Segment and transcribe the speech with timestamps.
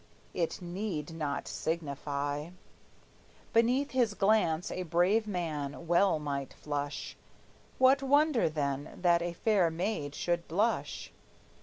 [0.33, 2.49] It need not signify:
[3.53, 7.15] Beneath his glance a brave man well might flush;
[7.77, 11.11] What wonder then that a fair maid should blush?